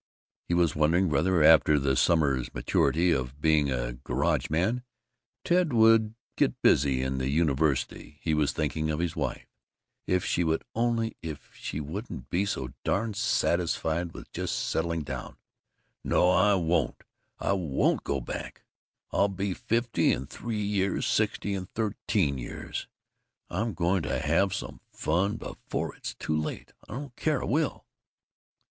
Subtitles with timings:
[0.47, 4.81] He was wondering whether, after the summer's maturity of being a garageman,
[5.45, 8.17] Ted would "get busy" in the university.
[8.23, 9.45] He was thinking of his wife.
[10.07, 15.37] "If she would only if she wouldn't be so darn satisfied with just settling down
[16.03, 16.31] No!
[16.31, 17.03] I won't!
[17.37, 18.63] I won't go back!
[19.11, 21.05] I'll be fifty in three years.
[21.05, 22.87] Sixty in thirteen years.
[23.51, 26.73] I'm going to have some fun before it's too late.
[26.89, 27.43] I don't care!
[27.43, 27.85] I will!"